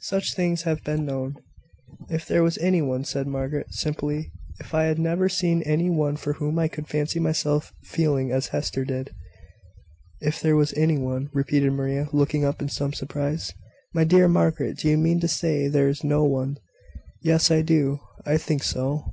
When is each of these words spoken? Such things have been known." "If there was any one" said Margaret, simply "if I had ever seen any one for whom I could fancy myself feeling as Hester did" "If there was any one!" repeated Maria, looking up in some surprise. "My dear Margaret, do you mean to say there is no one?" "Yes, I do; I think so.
Such 0.00 0.34
things 0.34 0.62
have 0.62 0.82
been 0.82 1.04
known." 1.06 1.36
"If 2.10 2.26
there 2.26 2.42
was 2.42 2.58
any 2.58 2.82
one" 2.82 3.04
said 3.04 3.28
Margaret, 3.28 3.72
simply 3.72 4.32
"if 4.58 4.74
I 4.74 4.86
had 4.86 4.98
ever 4.98 5.28
seen 5.28 5.62
any 5.62 5.90
one 5.90 6.16
for 6.16 6.32
whom 6.32 6.58
I 6.58 6.66
could 6.66 6.88
fancy 6.88 7.20
myself 7.20 7.72
feeling 7.84 8.32
as 8.32 8.48
Hester 8.48 8.84
did" 8.84 9.14
"If 10.28 10.40
there 10.40 10.56
was 10.56 10.74
any 10.74 10.98
one!" 10.98 11.30
repeated 11.32 11.70
Maria, 11.72 12.08
looking 12.12 12.44
up 12.44 12.60
in 12.60 12.68
some 12.68 12.94
surprise. 12.94 13.52
"My 13.94 14.02
dear 14.02 14.26
Margaret, 14.26 14.78
do 14.78 14.88
you 14.88 14.98
mean 14.98 15.20
to 15.20 15.28
say 15.28 15.68
there 15.68 15.86
is 15.88 16.02
no 16.02 16.24
one?" 16.24 16.56
"Yes, 17.22 17.52
I 17.52 17.62
do; 17.62 18.00
I 18.24 18.38
think 18.38 18.64
so. 18.64 19.04